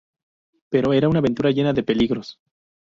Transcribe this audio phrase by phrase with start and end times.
[0.71, 2.39] Pero era una aventura llena de peligros.